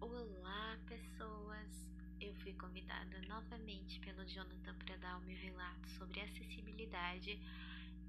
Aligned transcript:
Olá, 0.00 0.78
pessoas! 0.86 1.90
Eu 2.20 2.34
fui 2.42 2.52
convidada 2.52 3.18
novamente 3.26 4.00
pelo 4.00 4.22
Jonathan 4.26 4.74
para 4.84 4.98
dar 4.98 5.16
o 5.16 5.22
meu 5.22 5.34
relato 5.34 5.88
sobre 5.92 6.20
acessibilidade. 6.20 7.40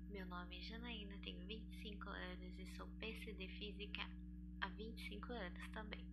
Meu 0.09 0.25
nome 0.25 0.57
é 0.57 0.61
Janaína, 0.61 1.17
tenho 1.23 1.39
25 1.47 2.09
anos 2.09 2.59
e 2.59 2.65
sou 2.75 2.85
PCD 2.99 3.47
Física 3.47 4.01
há 4.59 4.67
25 4.67 5.31
anos 5.31 5.69
também. 5.69 6.05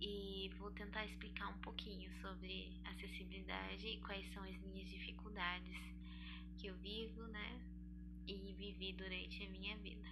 E 0.00 0.48
vou 0.58 0.70
tentar 0.70 1.04
explicar 1.06 1.48
um 1.48 1.58
pouquinho 1.58 2.08
sobre 2.20 2.72
acessibilidade 2.84 3.84
e 3.84 4.00
quais 4.02 4.32
são 4.32 4.44
as 4.44 4.56
minhas 4.58 4.88
dificuldades 4.88 5.76
que 6.56 6.68
eu 6.68 6.76
vivo, 6.76 7.26
né? 7.26 7.60
E 8.26 8.54
vivi 8.56 8.92
durante 8.92 9.44
a 9.44 9.48
minha 9.48 9.76
vida. 9.78 10.08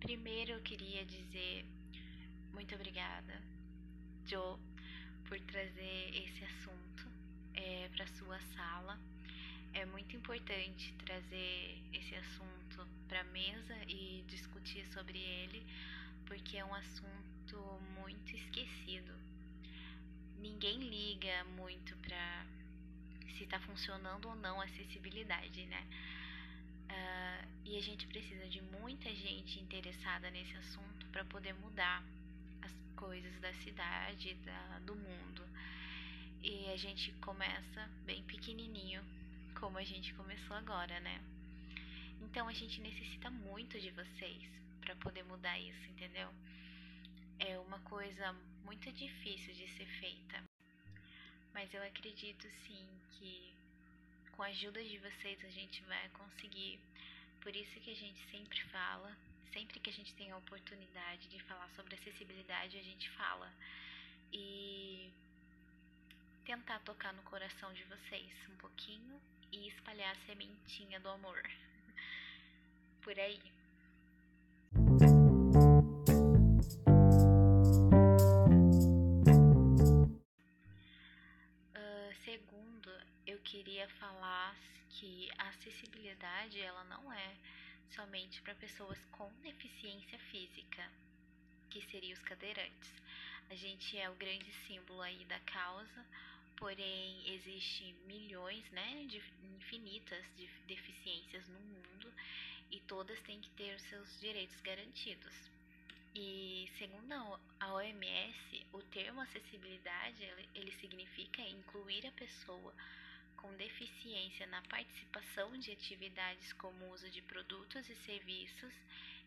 Primeiro 0.00 0.52
eu 0.52 0.60
queria 0.62 1.04
dizer 1.04 1.64
muito 2.52 2.74
obrigada, 2.76 3.42
Jo, 4.26 4.58
por 5.28 5.38
trazer 5.40 6.10
esse 6.14 6.44
assunto 6.44 7.06
é, 7.54 7.90
para 7.94 8.06
sua 8.06 8.38
sala. 8.54 8.98
É 9.72 9.84
muito 9.84 10.16
importante 10.16 10.94
trazer 11.04 11.82
esse 11.92 12.14
assunto 12.14 12.86
para 13.08 13.20
a 13.20 13.24
mesa 13.24 13.76
e 13.88 14.24
discutir 14.28 14.86
sobre 14.94 15.18
ele, 15.18 15.66
porque 16.26 16.56
é 16.56 16.64
um 16.64 16.74
assunto 16.74 17.80
muito 17.98 18.34
esquecido. 18.34 19.12
Ninguém 20.44 20.78
liga 20.78 21.42
muito 21.56 21.96
para 22.04 22.44
se 23.34 23.44
está 23.44 23.58
funcionando 23.60 24.28
ou 24.28 24.36
não 24.36 24.60
a 24.60 24.64
acessibilidade, 24.64 25.64
né? 25.64 25.82
Uh, 26.84 27.48
e 27.64 27.78
a 27.78 27.80
gente 27.80 28.06
precisa 28.06 28.46
de 28.46 28.60
muita 28.60 29.08
gente 29.14 29.58
interessada 29.58 30.30
nesse 30.30 30.54
assunto 30.58 31.06
para 31.06 31.24
poder 31.24 31.54
mudar 31.54 32.04
as 32.60 32.72
coisas 32.94 33.34
da 33.40 33.54
cidade, 33.54 34.34
da, 34.44 34.80
do 34.80 34.94
mundo. 34.94 35.42
E 36.42 36.70
a 36.70 36.76
gente 36.76 37.10
começa 37.22 37.88
bem 38.04 38.22
pequenininho, 38.24 39.02
como 39.58 39.78
a 39.78 39.82
gente 39.82 40.12
começou 40.12 40.54
agora, 40.58 41.00
né? 41.00 41.22
Então 42.20 42.46
a 42.46 42.52
gente 42.52 42.82
necessita 42.82 43.30
muito 43.30 43.80
de 43.80 43.90
vocês 43.92 44.42
para 44.82 44.94
poder 44.96 45.22
mudar 45.22 45.58
isso, 45.58 45.88
entendeu? 45.88 46.28
É 47.38 47.58
uma 47.60 47.78
coisa 47.80 48.36
muito 48.64 48.90
difícil 48.92 49.54
de 49.54 49.68
ser 49.76 49.86
feita. 50.00 50.42
Mas 51.52 51.72
eu 51.72 51.82
acredito 51.82 52.48
sim 52.66 52.86
que 53.12 53.52
com 54.32 54.42
a 54.42 54.46
ajuda 54.46 54.82
de 54.82 54.98
vocês 54.98 55.38
a 55.44 55.50
gente 55.50 55.82
vai 55.84 56.08
conseguir. 56.10 56.78
Por 57.40 57.54
isso 57.54 57.80
que 57.80 57.92
a 57.92 57.96
gente 57.96 58.18
sempre 58.30 58.60
fala, 58.64 59.16
sempre 59.52 59.78
que 59.78 59.90
a 59.90 59.92
gente 59.92 60.12
tem 60.14 60.30
a 60.32 60.36
oportunidade 60.36 61.28
de 61.28 61.40
falar 61.44 61.68
sobre 61.76 61.94
acessibilidade, 61.94 62.78
a 62.78 62.82
gente 62.82 63.08
fala. 63.10 63.52
E 64.32 65.10
tentar 66.44 66.80
tocar 66.80 67.12
no 67.12 67.22
coração 67.22 67.72
de 67.72 67.84
vocês 67.84 68.30
um 68.50 68.56
pouquinho 68.56 69.20
e 69.52 69.68
espalhar 69.68 70.12
a 70.12 70.26
sementinha 70.26 70.98
do 71.00 71.08
amor 71.08 71.40
por 73.02 73.18
aí. 73.18 73.40
Queria 83.54 83.88
falar 84.00 84.56
que 84.88 85.30
a 85.38 85.48
acessibilidade 85.50 86.60
ela 86.60 86.82
não 86.84 87.12
é 87.12 87.36
somente 87.94 88.42
para 88.42 88.52
pessoas 88.56 88.98
com 89.12 89.32
deficiência 89.44 90.18
física, 90.18 90.90
que 91.70 91.80
seriam 91.82 92.14
os 92.14 92.22
cadeirantes. 92.24 92.92
A 93.48 93.54
gente 93.54 93.96
é 93.96 94.10
o 94.10 94.14
grande 94.16 94.52
símbolo 94.66 95.00
aí 95.00 95.24
da 95.26 95.38
causa, 95.38 96.04
porém 96.56 97.32
existe 97.32 97.94
milhões, 98.08 98.68
né, 98.72 99.04
de 99.06 99.22
infinitas 99.56 100.24
de 100.36 100.48
deficiências 100.66 101.46
no 101.46 101.60
mundo 101.60 102.12
e 102.72 102.80
todas 102.80 103.20
têm 103.20 103.40
que 103.40 103.50
ter 103.50 103.76
os 103.76 103.82
seus 103.82 104.20
direitos 104.20 104.60
garantidos. 104.62 105.32
E 106.12 106.68
segundo 106.76 107.38
a 107.60 107.72
OMS, 107.72 108.66
o 108.72 108.82
termo 108.82 109.20
acessibilidade 109.20 110.24
ele, 110.24 110.48
ele 110.56 110.72
significa 110.80 111.40
incluir 111.40 112.04
a 112.04 112.12
pessoa 112.12 112.74
com 113.44 113.54
deficiência 113.56 114.46
na 114.46 114.62
participação 114.62 115.54
de 115.58 115.70
atividades 115.70 116.54
como 116.54 116.90
uso 116.94 117.10
de 117.10 117.20
produtos 117.20 117.86
e 117.90 117.94
serviços 117.96 118.72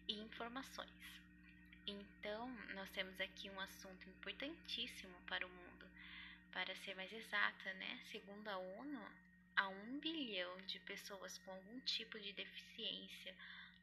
e 0.08 0.14
informações. 0.14 0.90
Então, 1.86 2.50
nós 2.74 2.90
temos 2.90 3.22
aqui 3.22 3.48
um 3.48 3.60
assunto 3.60 4.10
importantíssimo 4.10 5.16
para 5.28 5.46
o 5.46 5.50
mundo. 5.50 5.86
Para 6.52 6.76
ser 6.78 6.96
mais 6.96 7.14
exata, 7.14 7.74
né? 7.76 8.00
Segundo 8.12 8.48
a 8.48 8.58
ONU, 8.58 9.08
há 9.56 9.68
um 9.68 10.00
bilhão 10.00 10.58
de 10.66 10.80
pessoas 10.80 11.38
com 11.38 11.52
algum 11.52 11.80
tipo 11.82 12.20
de 12.20 12.34
deficiência 12.34 13.36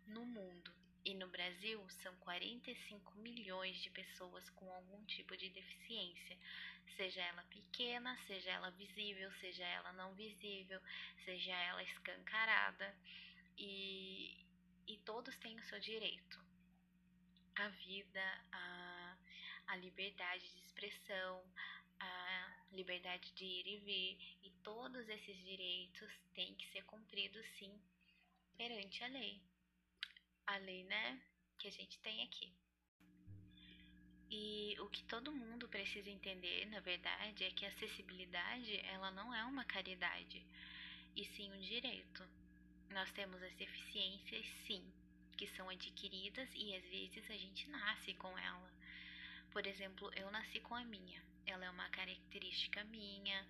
no 0.08 0.26
mundo. 0.26 0.72
E 1.04 1.12
no 1.14 1.28
Brasil, 1.28 1.86
são 2.02 2.16
45 2.16 3.14
milhões 3.16 3.76
de 3.82 3.90
pessoas 3.90 4.48
com 4.50 4.72
algum 4.72 5.04
tipo 5.04 5.36
de 5.36 5.50
deficiência, 5.50 6.38
seja 6.96 7.20
ela 7.20 7.42
pequena, 7.44 8.18
seja 8.26 8.50
ela 8.50 8.70
visível, 8.70 9.30
seja 9.34 9.64
ela 9.64 9.92
não 9.92 10.14
visível, 10.14 10.80
seja 11.24 11.52
ela 11.52 11.82
escancarada, 11.82 12.96
e, 13.58 14.46
e 14.86 14.96
todos 15.04 15.36
têm 15.38 15.58
o 15.58 15.64
seu 15.64 15.78
direito. 15.78 16.42
A 17.56 17.68
vida, 17.68 18.44
a, 18.50 19.16
a 19.66 19.76
liberdade 19.76 20.42
de 20.42 20.58
expressão, 20.64 21.44
a 22.00 22.64
liberdade 22.72 23.30
de 23.32 23.44
ir 23.44 23.66
e 23.66 23.78
vir, 23.78 24.38
e 24.42 24.50
todos 24.62 25.06
esses 25.06 25.36
direitos 25.44 26.10
têm 26.34 26.54
que 26.54 26.66
ser 26.72 26.82
cumpridos 26.84 27.46
sim 27.58 27.78
perante 28.56 29.04
a 29.04 29.08
lei. 29.08 29.40
A 30.46 30.56
lei, 30.58 30.84
né, 30.84 31.20
que 31.58 31.68
a 31.68 31.70
gente 31.70 31.98
tem 32.00 32.22
aqui. 32.22 32.52
E 34.30 34.76
o 34.80 34.88
que 34.88 35.04
todo 35.04 35.32
mundo 35.32 35.68
precisa 35.68 36.10
entender, 36.10 36.66
na 36.66 36.80
verdade, 36.80 37.44
é 37.44 37.50
que 37.50 37.64
a 37.64 37.68
acessibilidade, 37.68 38.76
ela 38.86 39.10
não 39.10 39.34
é 39.34 39.44
uma 39.44 39.64
caridade, 39.64 40.44
e 41.16 41.24
sim 41.24 41.52
um 41.52 41.60
direito. 41.60 42.28
Nós 42.90 43.10
temos 43.12 43.42
as 43.42 43.54
deficiências, 43.54 44.44
sim, 44.66 44.84
que 45.36 45.46
são 45.48 45.68
adquiridas 45.68 46.48
e 46.54 46.74
às 46.74 46.84
vezes 46.84 47.30
a 47.30 47.36
gente 47.36 47.68
nasce 47.68 48.14
com 48.14 48.36
ela. 48.38 48.72
Por 49.50 49.66
exemplo, 49.66 50.10
eu 50.14 50.30
nasci 50.30 50.60
com 50.60 50.74
a 50.74 50.84
minha. 50.84 51.22
Ela 51.46 51.66
é 51.66 51.70
uma 51.70 51.88
característica 51.90 52.82
minha 52.84 53.46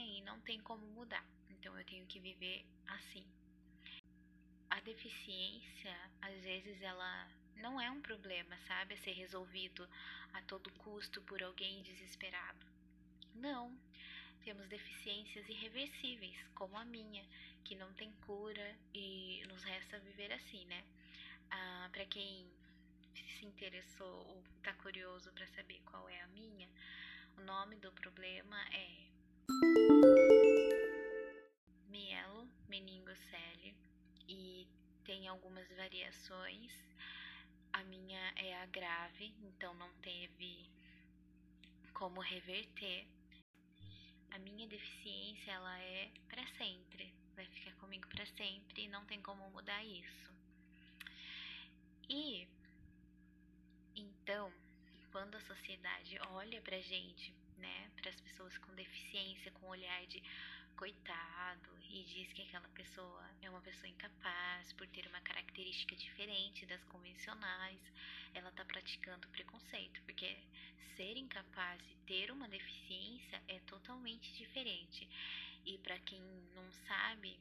e 0.00 0.20
não 0.22 0.40
tem 0.40 0.60
como 0.60 0.86
mudar. 0.86 1.24
Então 1.50 1.78
eu 1.78 1.84
tenho 1.84 2.06
que 2.06 2.20
viver 2.20 2.64
assim. 2.86 3.24
Deficiência, 4.88 5.94
às 6.22 6.42
vezes 6.42 6.80
ela 6.80 7.28
não 7.56 7.78
é 7.78 7.90
um 7.90 8.00
problema, 8.00 8.56
sabe, 8.66 8.94
a 8.94 8.96
ser 8.96 9.12
resolvido 9.12 9.86
a 10.32 10.40
todo 10.40 10.72
custo 10.78 11.20
por 11.20 11.42
alguém 11.42 11.82
desesperado. 11.82 12.66
Não. 13.34 13.78
Temos 14.42 14.66
deficiências 14.66 15.46
irreversíveis, 15.46 16.34
como 16.54 16.74
a 16.78 16.86
minha, 16.86 17.22
que 17.64 17.74
não 17.74 17.92
tem 17.92 18.10
cura 18.26 18.74
e 18.94 19.44
nos 19.46 19.62
resta 19.62 19.98
viver 19.98 20.32
assim, 20.32 20.64
né? 20.64 20.82
Ah, 21.50 21.90
para 21.92 22.06
quem 22.06 22.50
se 23.14 23.44
interessou 23.44 24.26
ou 24.26 24.42
está 24.56 24.72
curioso 24.72 25.30
para 25.32 25.46
saber 25.48 25.82
qual 25.84 26.08
é 26.08 26.22
a 26.22 26.28
minha, 26.28 26.68
o 27.36 27.42
nome 27.42 27.76
do 27.76 27.92
problema 27.92 28.58
é 28.72 28.88
mielo 31.90 32.48
meningocele 32.70 33.76
e 34.28 34.68
tem 35.04 35.26
algumas 35.26 35.66
variações 35.70 36.70
a 37.72 37.84
minha 37.84 38.32
é 38.36 38.60
a 38.60 38.66
grave, 38.66 39.32
então 39.40 39.72
não 39.74 39.92
teve 40.02 40.68
como 41.92 42.20
reverter. 42.20 43.06
A 44.30 44.38
minha 44.38 44.66
deficiência 44.66 45.52
ela 45.52 45.78
é 45.80 46.10
para 46.28 46.46
sempre, 46.56 47.14
vai 47.34 47.46
ficar 47.46 47.72
comigo 47.76 48.08
para 48.08 48.26
sempre 48.26 48.82
e 48.82 48.88
não 48.88 49.04
tem 49.06 49.20
como 49.22 49.48
mudar 49.50 49.84
isso. 49.84 50.32
E 52.08 52.48
então, 53.94 54.52
quando 55.12 55.36
a 55.36 55.40
sociedade 55.40 56.18
olha 56.30 56.60
pra 56.62 56.80
gente, 56.80 57.32
né, 57.58 57.90
para 57.96 58.10
as 58.10 58.20
pessoas 58.20 58.56
com 58.58 58.74
deficiência 58.74 59.52
com 59.52 59.68
olhar 59.68 60.06
de 60.06 60.22
coitado 60.78 61.76
e 61.90 62.04
diz 62.04 62.32
que 62.32 62.42
aquela 62.42 62.68
pessoa 62.68 63.28
é 63.42 63.50
uma 63.50 63.60
pessoa 63.60 63.88
incapaz 63.88 64.72
por 64.74 64.86
ter 64.86 65.08
uma 65.08 65.20
característica 65.22 65.96
diferente 65.96 66.64
das 66.66 66.82
convencionais, 66.84 67.80
ela 68.32 68.48
está 68.50 68.64
praticando 68.64 69.26
preconceito, 69.28 70.00
porque 70.04 70.38
ser 70.94 71.16
incapaz 71.16 71.82
e 71.90 71.96
ter 72.06 72.30
uma 72.30 72.48
deficiência 72.48 73.42
é 73.48 73.58
totalmente 73.66 74.32
diferente. 74.34 75.08
E 75.66 75.76
para 75.78 75.98
quem 75.98 76.20
não 76.54 76.70
sabe, 76.86 77.36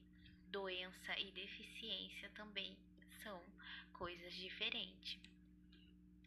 doença 0.49 1.19
e 1.19 1.31
deficiência 1.31 2.31
também 2.31 2.75
são 3.21 3.39
coisas 3.93 4.33
diferentes. 4.33 5.19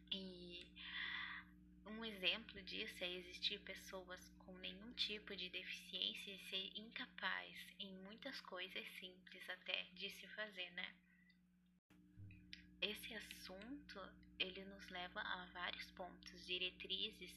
E 0.09 0.65
um 1.91 2.05
exemplo 2.05 2.61
disso 2.63 3.03
é 3.03 3.09
existir 3.09 3.59
pessoas 3.59 4.19
com 4.39 4.53
nenhum 4.59 4.93
tipo 4.93 5.35
de 5.35 5.49
deficiência 5.49 6.31
e 6.31 6.49
ser 6.49 6.79
incapaz 6.79 7.55
em 7.79 7.91
muitas 8.05 8.39
coisas 8.41 8.87
simples 8.99 9.49
até 9.49 9.83
de 9.95 10.09
se 10.09 10.27
fazer, 10.27 10.69
né? 10.71 10.93
Esse 12.81 13.13
assunto 13.13 13.99
ele 14.39 14.63
nos 14.65 14.87
leva 14.89 15.21
a 15.21 15.45
vários 15.53 15.85
pontos, 15.91 16.45
diretrizes 16.47 17.33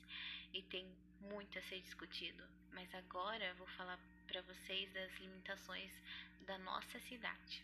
e 0.52 0.62
tem 0.62 0.86
muito 1.20 1.58
a 1.58 1.62
ser 1.62 1.80
discutido. 1.80 2.42
Mas 2.72 2.92
agora 2.94 3.54
vou 3.54 3.66
falar 3.68 3.98
para 4.26 4.40
vocês 4.42 4.90
das 4.92 5.12
limitações 5.18 5.92
da 6.46 6.56
nossa 6.58 6.98
cidade. 7.00 7.62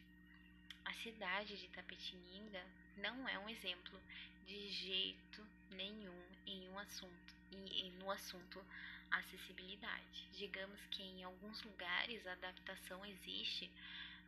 A 0.85 0.93
cidade 0.95 1.57
de 1.57 1.69
Tapetininga 1.69 2.65
não 2.97 3.29
é 3.29 3.39
um 3.39 3.49
exemplo 3.49 3.99
de 4.47 4.69
jeito 4.69 5.60
nenhum 5.71 6.23
em 6.47 6.69
um 6.69 6.79
assunto 6.79 7.35
e 7.53 7.91
no 7.99 8.11
assunto 8.11 8.65
acessibilidade. 9.11 10.29
Digamos 10.33 10.81
que 10.91 11.03
em 11.03 11.25
alguns 11.25 11.63
lugares 11.63 12.27
a 12.27 12.33
adaptação 12.33 13.05
existe 13.05 13.71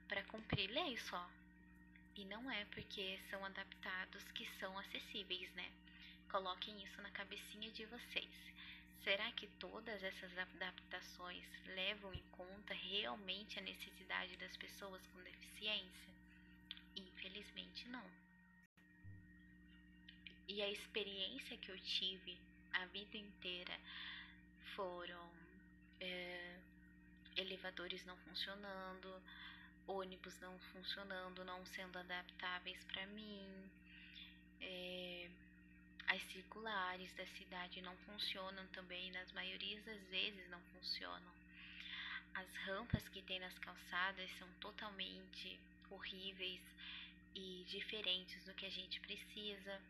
para 0.09 0.25
cumprir 0.25 0.71
lei 0.71 0.97
só. 0.97 1.31
E 2.17 2.25
não 2.25 2.51
é 2.51 2.65
porque 2.67 3.19
são 3.31 3.45
adaptados 3.45 4.23
que 4.35 4.47
são 4.59 4.79
acessíveis, 4.79 5.51
né? 5.55 5.71
Coloquem 6.31 6.83
isso 6.83 7.01
na 7.01 7.11
cabecinha 7.11 7.71
de 7.71 7.87
vocês. 7.87 8.53
Será 9.03 9.33
que 9.33 9.47
todas 9.59 10.03
essas 10.03 10.39
adaptações 10.39 11.45
levam 11.75 12.13
em 12.15 12.23
conta 12.33 12.75
realmente 12.75 13.59
a 13.59 13.63
necessidade 13.63 14.37
das 14.37 14.57
pessoas 14.57 15.01
com 15.09 15.23
deficiência? 15.23 16.13
Infelizmente, 16.97 17.89
não. 17.89 18.05
E 20.49 20.63
a 20.63 20.71
experiência 20.71 21.57
que 21.57 21.71
eu 21.71 21.79
tive 21.79 22.39
a 22.73 22.87
vida 22.87 23.17
inteira 23.17 23.79
foram 24.75 25.31
é, 26.01 26.57
elevadores 27.37 28.05
não 28.05 28.17
funcionando, 28.19 29.23
ônibus 29.87 30.39
não 30.41 30.59
funcionando, 30.73 31.45
não 31.45 31.65
sendo 31.67 31.99
adaptáveis 31.99 32.83
para 32.85 33.07
mim. 33.07 33.71
É, 34.61 35.31
as 36.09 36.23
circulares 36.33 37.13
da 37.15 37.27
cidade 37.27 37.81
não 37.81 37.97
funcionam 37.99 38.67
também, 38.69 39.11
nas 39.13 39.33
maiorias 39.33 39.85
das 39.85 40.03
vezes 40.09 40.49
não 40.51 40.61
funcionam. 40.75 41.33
As 42.35 42.49
rampas 42.67 43.07
que 43.09 43.23
tem 43.23 43.39
nas 43.41 43.59
calçadas 43.59 44.31
são 44.39 44.49
totalmente 44.61 45.59
horríveis 45.91 46.61
e 47.35 47.65
diferentes 47.69 48.43
do 48.45 48.55
que 48.55 48.67
a 48.67 48.71
gente 48.71 49.01
precisa. 49.01 49.81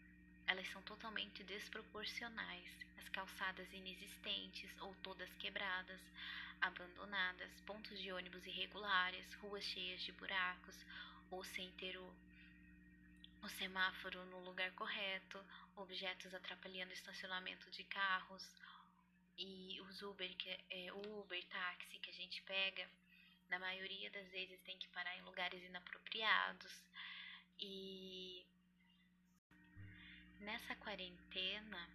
Elas 0.47 0.69
são 0.69 0.83
totalmente 0.83 1.43
desproporcionais. 1.45 2.71
As 2.99 3.09
calçadas 3.09 3.73
inexistentes 3.73 4.71
ou 4.81 4.95
todas 5.03 5.33
quebradas, 5.35 6.01
abandonadas, 6.61 7.51
pontos 7.67 7.99
de 7.99 8.13
ônibus 8.13 8.47
irregulares, 8.47 9.35
ruas 9.35 9.65
cheias 9.65 10.01
de 10.03 10.13
buracos 10.13 10.77
ou 11.31 11.43
sem 11.45 11.71
ter 11.73 11.97
o 11.97 12.15
o 13.43 13.49
semáforo 13.49 14.25
no 14.27 14.39
lugar 14.45 14.71
correto, 14.73 15.45
objetos 15.77 16.33
atrapalhando 16.33 16.91
o 16.91 16.95
estacionamento 16.95 17.69
de 17.73 17.83
carros 17.85 18.49
e 19.37 19.81
os 19.81 20.01
Uber, 20.03 20.33
que 20.37 20.49
é, 20.71 20.93
Uber, 20.93 21.45
táxi 21.49 21.99
que 21.99 22.11
a 22.11 22.15
gente 22.15 22.41
pega, 22.43 22.89
na 23.49 23.59
maioria 23.59 24.11
das 24.11 24.29
vezes 24.31 24.61
tem 24.61 24.79
que 24.79 24.89
parar 24.89 25.17
em 25.17 25.23
lugares 25.23 25.63
inapropriados. 25.65 26.73
E 27.59 28.47
nessa 30.43 30.75
quarentena, 30.77 31.89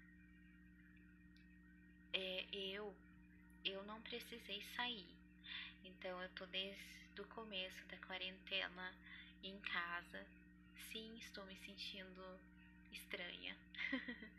é, 2.13 2.45
eu 2.53 2.95
eu 3.63 3.83
não 3.83 4.01
precisei 4.01 4.63
sair. 4.75 5.07
Então 5.83 6.21
eu 6.21 6.29
tô 6.29 6.45
desde 6.47 7.21
o 7.21 7.25
começo 7.27 7.85
da 7.87 7.97
quarentena 7.97 8.93
em 9.43 9.59
casa 9.59 10.25
sim, 10.91 11.17
estou 11.17 11.45
me 11.45 11.55
sentindo 11.57 12.39
estranha. 12.91 13.55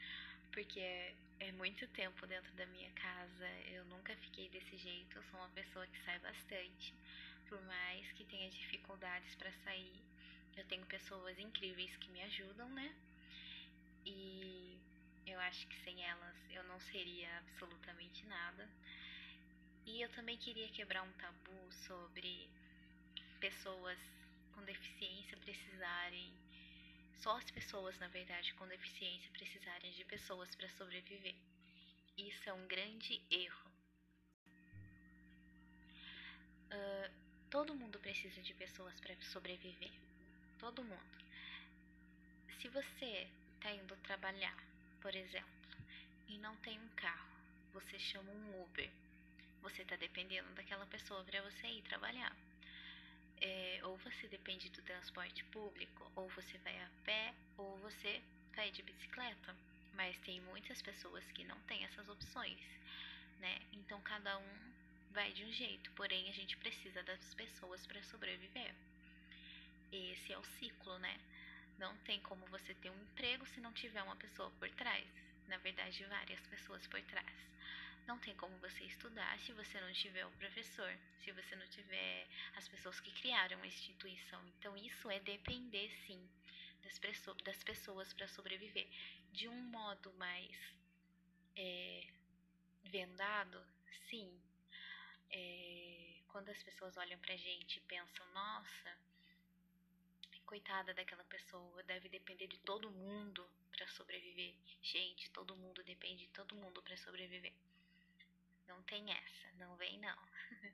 Porque 0.53 0.81
é, 0.81 1.15
é, 1.41 1.53
muito 1.53 1.87
tempo 1.89 2.27
dentro 2.27 2.53
da 2.55 2.67
minha 2.67 2.91
casa. 2.93 3.49
Eu 3.71 3.85
nunca 3.85 4.17
fiquei 4.17 4.49
desse 4.49 4.77
jeito. 4.77 5.17
Eu 5.17 5.23
sou 5.31 5.39
uma 5.39 5.49
pessoa 5.51 5.87
que 5.87 6.05
sai 6.05 6.19
bastante. 6.19 6.95
Por 7.49 7.61
mais 7.63 8.11
que 8.13 8.25
tenha 8.25 8.51
dificuldades 8.51 9.35
para 9.37 9.53
sair, 9.65 10.01
eu 10.57 10.65
tenho 10.67 10.85
pessoas 10.87 11.39
incríveis 11.39 11.97
que 11.97 12.11
me 12.11 12.23
ajudam, 12.23 12.69
né? 12.71 12.93
E 14.09 14.79
eu 15.27 15.39
acho 15.41 15.67
que 15.67 15.77
sem 15.85 16.03
elas 16.03 16.37
eu 16.51 16.65
não 16.65 16.81
seria 16.81 17.39
absolutamente 17.39 18.25
nada. 18.27 18.69
E 19.87 20.01
eu 20.01 20.09
também 20.11 20.37
queria 20.39 20.69
quebrar 20.69 21.03
um 21.03 21.13
tabu 21.13 21.73
sobre 21.87 22.49
pessoas 23.39 23.99
com 24.55 24.63
deficiência 24.65 25.37
precisarem. 25.39 26.33
Só 27.21 27.37
as 27.37 27.51
pessoas, 27.51 27.99
na 27.99 28.09
verdade, 28.09 28.55
com 28.55 28.67
deficiência 28.67 29.31
precisarem 29.33 29.93
de 29.93 30.05
pessoas 30.05 30.55
para 30.55 30.69
sobreviver. 30.71 31.35
Isso 32.17 32.49
é 32.49 32.53
um 32.53 32.67
grande 32.67 33.21
erro. 33.31 33.71
Uh, 36.73 37.11
todo 37.51 37.75
mundo 37.75 37.99
precisa 37.99 38.41
de 38.41 38.55
pessoas 38.55 38.99
para 39.01 39.15
sobreviver. 39.23 39.93
Todo 40.59 40.83
mundo. 40.83 41.19
Se 42.61 42.69
você 42.69 43.29
está 43.59 43.71
indo 43.73 43.97
trabalhar, 43.99 44.57
por 45.01 45.15
exemplo, 45.15 45.49
e 46.29 46.39
não 46.39 46.57
tem 46.57 46.79
um 46.79 46.89
carro, 46.97 47.29
você 47.73 47.99
chama 47.99 48.31
um 48.31 48.63
Uber. 48.63 48.91
Você 49.63 49.83
está 49.83 49.97
dependendo 49.97 50.49
daquela 50.55 50.87
pessoa 50.87 51.23
para 51.25 51.43
você 51.43 51.67
ir 51.67 51.83
trabalhar 51.83 52.35
é, 53.41 53.81
ou 53.85 53.97
você 53.99 54.27
depende 54.29 54.69
do 54.71 54.83
transporte 54.83 55.45
público, 55.45 56.11
ou 56.17 56.29
você 56.31 56.59
vai 56.59 56.77
a 56.81 56.89
pé, 57.05 57.35
ou 57.57 57.77
você 57.79 58.21
vai 58.55 58.71
de 58.71 58.83
bicicleta. 58.83 59.55
Mas 59.95 60.17
tem 60.19 60.41
muitas 60.43 60.81
pessoas 60.83 61.25
que 61.33 61.45
não 61.45 61.59
têm 61.61 61.85
essas 61.85 62.09
opções, 62.09 62.59
né? 63.41 63.61
Então 63.73 64.01
cada 64.03 64.39
um 64.39 64.73
vai 65.13 65.33
de 65.33 65.45
um 65.45 65.53
jeito, 65.53 65.91
porém 65.93 66.29
a 66.29 66.33
gente 66.33 66.57
precisa 66.57 67.03
das 67.03 67.35
pessoas 67.35 67.85
para 67.87 68.03
sobreviver. 68.05 68.75
Esse 69.93 70.33
é 70.33 70.39
o 70.39 70.45
ciclo, 70.59 70.99
né? 70.99 71.19
Não 71.79 71.97
tem 71.99 72.21
como 72.21 72.45
você 72.47 72.75
ter 72.75 72.91
um 72.91 73.03
emprego 73.03 73.47
se 73.47 73.61
não 73.61 73.73
tiver 73.73 74.03
uma 74.03 74.17
pessoa 74.17 74.51
por 74.59 74.69
trás. 74.71 75.07
Na 75.47 75.57
verdade, 75.59 76.05
várias 76.05 76.41
pessoas 76.49 76.87
por 76.89 77.01
trás. 77.03 77.49
Não 78.07 78.19
tem 78.19 78.35
como 78.37 78.57
você 78.59 78.85
estudar 78.85 79.39
se 79.41 79.53
você 79.53 79.81
não 79.81 79.93
tiver 79.93 80.27
o 80.27 80.31
professor, 80.33 80.93
se 81.23 81.31
você 81.31 81.55
não 81.55 81.67
tiver 81.69 82.27
as 82.57 82.67
pessoas 82.69 82.99
que 83.01 83.13
criaram 83.13 83.63
a 83.63 83.67
instituição. 83.67 84.45
Então, 84.49 84.77
isso 84.77 85.11
é 85.11 85.21
depender, 85.21 85.91
sim, 86.07 86.29
das, 87.45 87.63
pessoas 87.63 88.13
para 88.13 88.27
sobreviver. 88.29 88.89
De 89.33 89.47
um 89.47 89.63
modo 89.63 90.13
mais 90.15 90.57
é, 91.55 92.07
vendado, 92.85 93.63
sim. 94.09 94.29
É, 95.31 96.15
quando 96.29 96.49
as 96.49 96.63
pessoas 96.63 96.97
olham 96.97 97.19
pra 97.21 97.37
gente 97.37 97.77
e 97.77 97.83
pensam, 97.83 98.27
nossa, 98.33 98.99
coitada 100.49 100.95
daquela 100.95 101.25
pessoa, 101.25 101.83
deve 101.83 102.09
depender 102.09 102.47
de 102.47 102.59
todo 102.61 102.91
mundo 102.91 103.47
para 103.71 103.87
sobreviver. 103.89 104.55
Gente, 104.81 105.31
todo 105.31 105.55
mundo 105.55 105.85
depende 105.85 106.25
de 106.25 106.33
todo 106.33 106.57
mundo 106.57 106.83
para 106.83 106.97
sobreviver. 106.97 107.53
Não 108.67 108.83
tem 108.85 109.13
essa, 109.13 109.53
não 109.59 109.77
vem 109.77 109.99
não. 109.99 110.19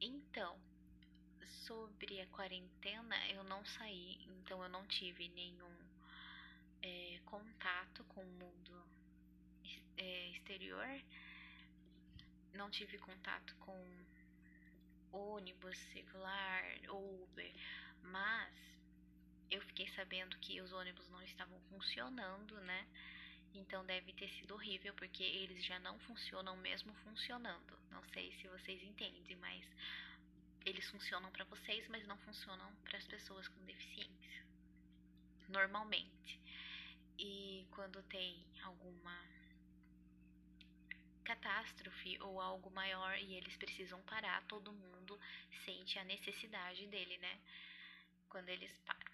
então, 0.00 0.56
sobre 1.66 2.20
a 2.20 2.26
quarentena, 2.28 3.16
eu 3.30 3.42
não 3.42 3.64
saí, 3.64 4.24
então 4.38 4.62
eu 4.62 4.68
não 4.68 4.86
tive 4.86 5.28
nenhum 5.30 5.76
é, 6.80 7.20
contato 7.24 8.04
com 8.04 8.22
o 8.22 8.32
mundo 8.32 8.86
é, 9.96 10.28
exterior, 10.28 10.86
não 12.54 12.70
tive 12.70 12.96
contato 12.98 13.56
com 13.56 13.76
ônibus 15.12 15.76
circular, 15.92 16.64
Uber, 16.88 17.52
mas 18.02 18.54
eu 19.50 19.60
fiquei 19.62 19.88
sabendo 19.88 20.36
que 20.38 20.60
os 20.60 20.72
ônibus 20.72 21.08
não 21.08 21.22
estavam 21.22 21.58
funcionando, 21.70 22.60
né? 22.62 22.86
Então 23.54 23.84
deve 23.84 24.12
ter 24.12 24.28
sido 24.30 24.54
horrível 24.54 24.92
porque 24.94 25.22
eles 25.22 25.64
já 25.64 25.78
não 25.78 25.98
funcionam 26.00 26.56
mesmo 26.56 26.92
funcionando. 27.04 27.78
Não 27.90 28.02
sei 28.12 28.32
se 28.32 28.48
vocês 28.48 28.82
entendem, 28.82 29.36
mas 29.36 29.64
eles 30.64 30.88
funcionam 30.90 31.30
para 31.30 31.44
vocês, 31.44 31.88
mas 31.88 32.06
não 32.06 32.18
funcionam 32.18 32.70
para 32.84 32.98
as 32.98 33.06
pessoas 33.06 33.48
com 33.48 33.64
deficiência. 33.64 34.44
Normalmente. 35.48 36.40
E 37.18 37.66
quando 37.70 38.02
tem 38.04 38.44
alguma 38.62 39.18
catástrofe 41.28 42.18
ou 42.22 42.40
algo 42.40 42.70
maior 42.70 43.18
e 43.18 43.34
eles 43.34 43.54
precisam 43.58 44.00
parar, 44.04 44.42
todo 44.46 44.72
mundo 44.72 45.20
sente 45.62 45.98
a 45.98 46.04
necessidade 46.04 46.86
dele, 46.86 47.18
né? 47.18 47.38
Quando 48.30 48.48
eles 48.48 48.74
param. 48.86 49.12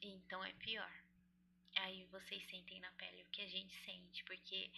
Então 0.00 0.44
é 0.44 0.52
pior. 0.52 0.92
Aí 1.78 2.04
vocês 2.06 2.40
sentem 2.48 2.78
na 2.78 2.92
pele 2.92 3.24
o 3.24 3.30
que 3.32 3.42
a 3.42 3.48
gente 3.48 3.74
sente, 3.84 4.22
porque 4.24 4.70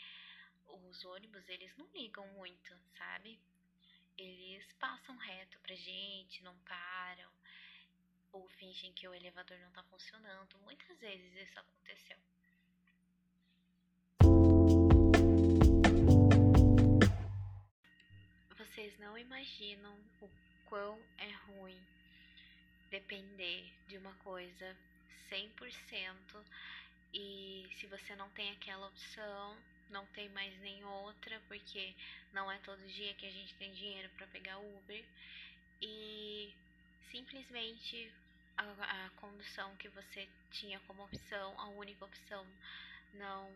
os 0.66 1.04
ônibus 1.04 1.46
eles 1.50 1.76
não 1.76 1.86
ligam 1.92 2.26
muito, 2.28 2.74
sabe? 2.96 3.38
Eles 4.16 4.64
passam 4.74 5.14
reto 5.16 5.58
pra 5.60 5.74
gente, 5.74 6.42
não 6.42 6.56
param, 6.60 7.30
ou 8.32 8.48
fingem 8.48 8.94
que 8.94 9.06
o 9.06 9.12
elevador 9.12 9.58
não 9.58 9.72
tá 9.72 9.82
funcionando. 9.84 10.58
Muitas 10.60 10.98
vezes 10.98 11.48
isso 11.48 11.58
aconteceu. 11.58 12.18
Vocês 18.72 18.98
não 18.98 19.18
imaginam 19.18 19.94
o 20.22 20.30
quão 20.64 20.98
é 21.18 21.30
ruim 21.30 21.78
depender 22.90 23.70
de 23.86 23.98
uma 23.98 24.14
coisa 24.24 24.74
100% 25.30 26.16
e 27.12 27.68
se 27.78 27.86
você 27.86 28.16
não 28.16 28.30
tem 28.30 28.50
aquela 28.52 28.86
opção, 28.86 29.58
não 29.90 30.06
tem 30.06 30.30
mais 30.30 30.58
nem 30.60 30.82
outra, 30.86 31.38
porque 31.48 31.94
não 32.32 32.50
é 32.50 32.56
todo 32.60 32.80
dia 32.88 33.12
que 33.12 33.26
a 33.26 33.30
gente 33.30 33.52
tem 33.56 33.74
dinheiro 33.74 34.08
para 34.16 34.26
pegar 34.28 34.56
Uber. 34.56 35.04
E 35.82 36.50
simplesmente 37.10 38.10
a, 38.56 38.62
a 39.04 39.10
condução 39.16 39.76
que 39.76 39.90
você 39.90 40.26
tinha 40.50 40.80
como 40.86 41.04
opção, 41.04 41.60
a 41.60 41.66
única 41.68 42.06
opção, 42.06 42.46
não 43.12 43.54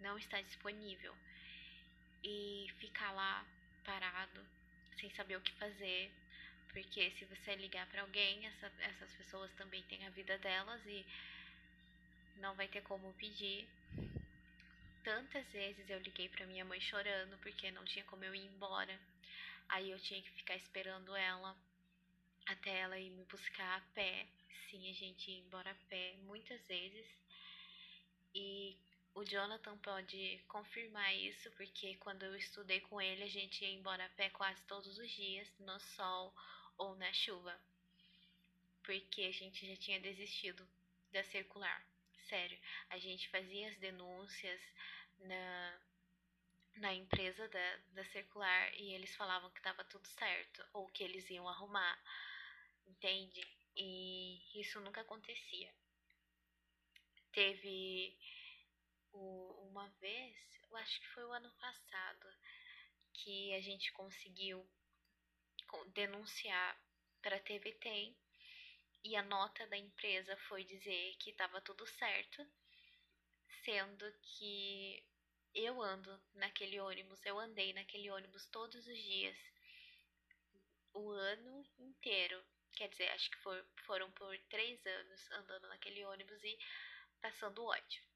não 0.00 0.16
está 0.18 0.40
disponível 0.40 1.16
e 2.24 2.66
ficar 2.80 3.12
lá 3.12 3.46
parado 3.84 4.44
sem 4.98 5.10
saber 5.10 5.36
o 5.36 5.40
que 5.42 5.52
fazer, 5.52 6.10
porque 6.72 7.10
se 7.12 7.24
você 7.26 7.54
ligar 7.54 7.86
para 7.88 8.02
alguém, 8.02 8.46
essa, 8.46 8.72
essas 8.80 9.12
pessoas 9.14 9.52
também 9.52 9.82
têm 9.84 10.04
a 10.06 10.10
vida 10.10 10.36
delas 10.38 10.80
e 10.86 11.06
não 12.36 12.54
vai 12.54 12.66
ter 12.66 12.82
como 12.82 13.12
pedir. 13.14 13.68
Tantas 15.04 15.46
vezes 15.52 15.88
eu 15.88 16.00
liguei 16.00 16.28
para 16.30 16.46
minha 16.46 16.64
mãe 16.64 16.80
chorando 16.80 17.36
porque 17.42 17.70
não 17.70 17.84
tinha 17.84 18.04
como 18.06 18.24
eu 18.24 18.34
ir 18.34 18.46
embora. 18.46 18.98
Aí 19.68 19.90
eu 19.90 20.00
tinha 20.00 20.22
que 20.22 20.30
ficar 20.30 20.56
esperando 20.56 21.14
ela 21.14 21.56
até 22.46 22.80
ela 22.80 22.98
ir 22.98 23.10
me 23.10 23.24
buscar 23.24 23.78
a 23.78 23.80
pé. 23.94 24.26
Sim, 24.70 24.90
a 24.90 24.94
gente 24.94 25.30
ia 25.30 25.38
embora 25.38 25.70
a 25.70 25.88
pé 25.88 26.14
muitas 26.24 26.66
vezes. 26.66 27.06
E 28.34 28.76
o 29.14 29.24
Jonathan 29.24 29.78
pode 29.78 30.42
confirmar 30.48 31.14
isso, 31.14 31.50
porque 31.52 31.96
quando 31.96 32.24
eu 32.24 32.34
estudei 32.36 32.80
com 32.80 33.00
ele, 33.00 33.22
a 33.22 33.28
gente 33.28 33.64
ia 33.64 33.70
embora 33.70 34.04
a 34.04 34.08
pé 34.10 34.28
quase 34.30 34.60
todos 34.64 34.98
os 34.98 35.10
dias, 35.10 35.48
no 35.60 35.78
sol 35.80 36.34
ou 36.76 36.96
na 36.96 37.12
chuva. 37.12 37.56
Porque 38.82 39.22
a 39.22 39.32
gente 39.32 39.66
já 39.66 39.76
tinha 39.76 40.00
desistido 40.00 40.66
da 41.12 41.22
circular. 41.24 41.86
Sério, 42.28 42.58
a 42.90 42.98
gente 42.98 43.28
fazia 43.28 43.68
as 43.68 43.76
denúncias 43.78 44.60
na, 45.20 45.78
na 46.76 46.94
empresa 46.94 47.46
da, 47.48 47.76
da 47.92 48.04
circular 48.06 48.74
e 48.74 48.94
eles 48.94 49.14
falavam 49.14 49.50
que 49.50 49.58
estava 49.58 49.84
tudo 49.84 50.08
certo 50.08 50.66
ou 50.72 50.88
que 50.88 51.04
eles 51.04 51.30
iam 51.30 51.48
arrumar, 51.48 52.02
entende? 52.86 53.46
E 53.76 54.42
isso 54.60 54.80
nunca 54.80 55.02
acontecia. 55.02 55.72
Teve 57.30 58.16
uma 59.18 59.88
vez, 60.00 60.36
eu 60.70 60.76
acho 60.76 61.00
que 61.00 61.08
foi 61.08 61.24
o 61.24 61.32
ano 61.32 61.50
passado, 61.52 62.28
que 63.12 63.54
a 63.54 63.60
gente 63.60 63.92
conseguiu 63.92 64.66
denunciar 65.88 66.80
para 67.22 67.36
a 67.36 67.40
TV 67.40 67.72
Tem 67.74 68.16
e 69.02 69.16
a 69.16 69.22
nota 69.22 69.66
da 69.66 69.76
empresa 69.76 70.36
foi 70.48 70.64
dizer 70.64 71.16
que 71.18 71.30
estava 71.30 71.60
tudo 71.60 71.86
certo, 71.86 72.46
sendo 73.64 74.10
que 74.22 75.04
eu 75.54 75.80
ando 75.80 76.20
naquele 76.34 76.80
ônibus, 76.80 77.24
eu 77.24 77.38
andei 77.38 77.72
naquele 77.72 78.10
ônibus 78.10 78.46
todos 78.46 78.86
os 78.86 78.98
dias, 78.98 79.36
o 80.92 81.10
ano 81.10 81.64
inteiro. 81.78 82.44
Quer 82.72 82.88
dizer, 82.88 83.08
acho 83.10 83.30
que 83.30 83.38
for, 83.38 83.64
foram 83.86 84.10
por 84.12 84.36
três 84.48 84.84
anos 84.84 85.30
andando 85.30 85.68
naquele 85.68 86.04
ônibus 86.04 86.42
e 86.42 86.58
passando 87.20 87.64
ódio. 87.64 88.13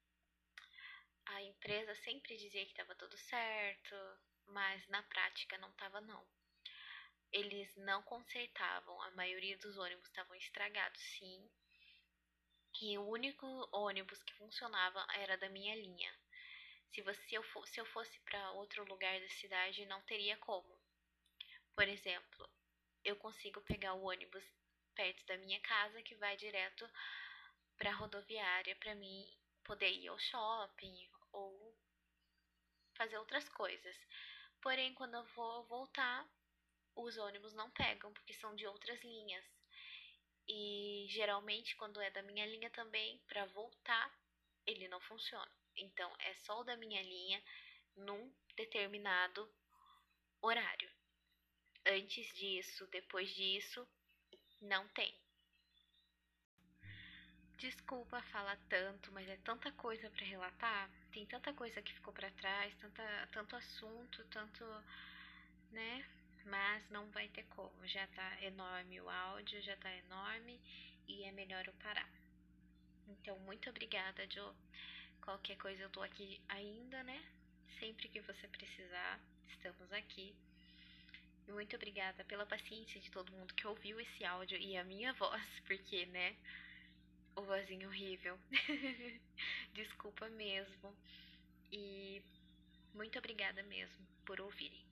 A 1.31 1.43
empresa 1.43 1.93
sempre 2.03 2.35
dizia 2.37 2.65
que 2.65 2.71
estava 2.71 2.95
tudo 2.95 3.15
certo, 3.15 3.95
mas 4.47 4.87
na 4.87 5.03
prática 5.03 5.59
não 5.59 5.69
estava 5.69 6.01
não. 6.01 6.27
Eles 7.31 7.75
não 7.75 8.01
consertavam, 8.01 8.99
a 9.03 9.11
maioria 9.11 9.55
dos 9.59 9.77
ônibus 9.77 10.07
estavam 10.07 10.35
estragados, 10.35 10.99
sim. 10.99 11.47
E 12.81 12.97
o 12.97 13.07
único 13.07 13.45
ônibus 13.71 14.23
que 14.23 14.33
funcionava 14.33 15.05
era 15.13 15.37
da 15.37 15.49
minha 15.49 15.75
linha. 15.75 16.11
Se, 16.91 17.03
você, 17.03 17.37
eu, 17.37 17.43
se 17.67 17.79
eu 17.79 17.85
fosse 17.85 18.19
para 18.21 18.51
outro 18.53 18.83
lugar 18.85 19.21
da 19.21 19.29
cidade, 19.29 19.85
não 19.85 20.01
teria 20.01 20.35
como. 20.37 20.81
Por 21.75 21.87
exemplo, 21.87 22.49
eu 23.03 23.15
consigo 23.15 23.61
pegar 23.61 23.93
o 23.93 24.03
ônibus 24.03 24.43
perto 24.95 25.23
da 25.27 25.37
minha 25.37 25.59
casa 25.61 26.01
que 26.01 26.15
vai 26.15 26.35
direto 26.37 26.89
para 27.77 27.91
a 27.91 27.95
rodoviária 27.95 28.75
para 28.77 28.95
mim 28.95 29.31
poder 29.63 29.91
ir 29.91 30.07
ao 30.07 30.17
shopping 30.17 31.18
ou 31.31 31.75
fazer 32.95 33.17
outras 33.17 33.47
coisas. 33.49 33.95
Porém, 34.61 34.93
quando 34.93 35.15
eu 35.15 35.23
vou 35.35 35.63
voltar, 35.65 36.27
os 36.95 37.17
ônibus 37.17 37.53
não 37.53 37.71
pegam 37.71 38.11
porque 38.13 38.33
são 38.33 38.55
de 38.55 38.67
outras 38.67 39.01
linhas. 39.03 39.45
E 40.47 41.05
geralmente, 41.09 41.75
quando 41.75 42.01
é 42.01 42.09
da 42.11 42.21
minha 42.23 42.45
linha 42.45 42.69
também, 42.71 43.19
para 43.27 43.45
voltar, 43.47 44.11
ele 44.65 44.87
não 44.87 44.99
funciona. 45.01 45.51
Então, 45.77 46.13
é 46.19 46.33
só 46.35 46.59
o 46.59 46.63
da 46.63 46.75
minha 46.75 47.01
linha 47.01 47.41
num 47.95 48.33
determinado 48.55 49.49
horário. 50.41 50.91
Antes 51.85 52.27
disso, 52.35 52.85
depois 52.87 53.33
disso, 53.33 53.87
não 54.61 54.87
tem. 54.89 55.17
Desculpa 57.57 58.21
falar 58.23 58.57
tanto, 58.69 59.11
mas 59.11 59.27
é 59.27 59.37
tanta 59.37 59.71
coisa 59.73 60.09
para 60.09 60.25
relatar, 60.25 60.89
tem 61.11 61.25
tanta 61.25 61.53
coisa 61.53 61.81
que 61.81 61.93
ficou 61.93 62.13
para 62.13 62.31
trás, 62.31 62.73
tanta, 62.75 63.29
tanto 63.31 63.55
assunto, 63.55 64.23
tanto, 64.25 64.63
né? 65.71 66.05
Mas 66.45 66.89
não 66.89 67.09
vai 67.11 67.27
ter 67.29 67.43
como, 67.49 67.87
já 67.87 68.07
tá 68.07 68.41
enorme 68.43 69.01
o 69.01 69.09
áudio, 69.09 69.61
já 69.61 69.75
tá 69.77 69.93
enorme 69.97 70.59
e 71.07 71.23
é 71.23 71.31
melhor 71.31 71.65
eu 71.67 71.73
parar. 71.73 72.09
Então, 73.07 73.37
muito 73.39 73.69
obrigada, 73.69 74.25
Jo. 74.27 74.55
Qualquer 75.21 75.57
coisa 75.57 75.83
eu 75.83 75.89
tô 75.89 76.01
aqui 76.01 76.39
ainda, 76.47 77.03
né? 77.03 77.23
Sempre 77.79 78.07
que 78.07 78.21
você 78.21 78.47
precisar, 78.47 79.19
estamos 79.47 79.91
aqui. 79.93 80.35
Muito 81.47 81.75
obrigada 81.75 82.23
pela 82.25 82.45
paciência 82.45 82.99
de 83.01 83.09
todo 83.11 83.31
mundo 83.31 83.53
que 83.55 83.65
ouviu 83.67 83.99
esse 83.99 84.23
áudio 84.23 84.57
e 84.57 84.77
a 84.77 84.83
minha 84.83 85.13
voz, 85.13 85.43
porque, 85.65 86.05
né? 86.07 86.35
O 87.35 87.41
vozinho 87.41 87.89
horrível. 87.89 88.39
Desculpa 89.73 90.29
mesmo. 90.29 90.95
E 91.71 92.21
muito 92.93 93.17
obrigada 93.19 93.61
mesmo 93.63 94.05
por 94.25 94.41
ouvir. 94.41 94.88